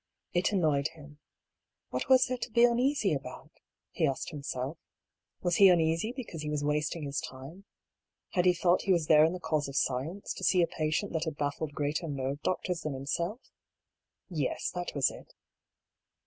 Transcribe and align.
It 0.33 0.51
annoyed 0.51 0.87
him. 0.97 1.19
What 1.91 2.09
was 2.09 2.25
there 2.25 2.37
to 2.39 2.49
be 2.49 2.63
uneasy 2.63 3.13
about? 3.13 3.51
he 3.91 4.07
asked 4.07 4.31
himself. 4.31 4.79
Was 5.43 5.57
he 5.57 5.69
uneasy 5.69 6.11
because 6.11 6.41
he 6.41 6.49
was 6.49 6.63
wasting 6.63 7.03
his 7.03 7.21
time? 7.21 7.65
Had 8.31 8.45
he 8.45 8.53
thought 8.55 8.81
he 8.81 8.91
was 8.91 9.05
there 9.05 9.23
in 9.23 9.33
the 9.33 9.39
cause 9.39 9.67
of 9.67 9.75
science, 9.75 10.33
to 10.33 10.43
see 10.43 10.63
a 10.63 10.65
196 10.65 10.65
I>R. 10.65 10.71
PAULL'S 10.73 10.79
THEORY. 10.79 10.87
patient 10.87 11.13
that 11.13 11.25
had 11.25 11.37
baffled 11.37 11.73
greater 11.75 12.07
nerve 12.07 12.41
doctors 12.41 12.81
than 12.81 12.95
him 12.95 13.05
self? 13.05 13.41
Yes, 14.27 14.71
that 14.73 14.95
was 14.95 15.11
it. 15.11 15.35